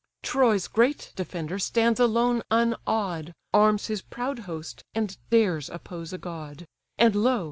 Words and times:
Troy's 0.23 0.67
great 0.67 1.13
defender 1.15 1.59
stands 1.59 1.99
alone 1.99 2.41
unawed, 2.49 3.35
Arms 3.53 3.85
his 3.85 4.01
proud 4.01 4.39
host, 4.49 4.83
and 4.95 5.15
dares 5.29 5.69
oppose 5.69 6.11
a 6.11 6.17
god: 6.17 6.65
And 6.97 7.15
lo! 7.15 7.39